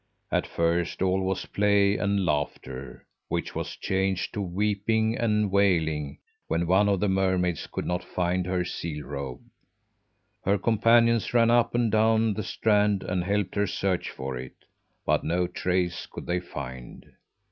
[0.31, 6.65] At first all was play and laughter, which was changed to weeping and wailing when
[6.65, 9.43] one of the mermaids could not find her seal robe.
[10.43, 14.65] Her companions ran up and down the strand and helped her search for it,
[15.05, 17.05] but no trace could they find.